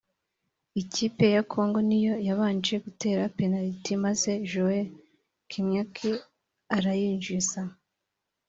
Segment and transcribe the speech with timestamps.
[0.81, 4.87] Ikipe ya Congo niyo yabanje gutera Penaliti maze Joel
[5.49, 6.11] Kimwaki
[6.75, 7.61] arayinjiza